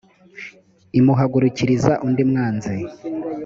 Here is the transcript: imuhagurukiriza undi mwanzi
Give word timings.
imuhagurukiriza 0.99 1.91
undi 2.05 2.23
mwanzi 2.29 2.73